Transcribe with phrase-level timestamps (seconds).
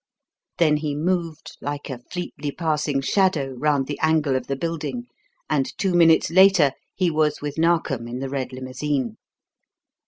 [0.57, 5.05] Then he moved like a fleetly passing shadow round the angle of the building,
[5.47, 9.17] and two minutes later he was with Narkom in the red limousine.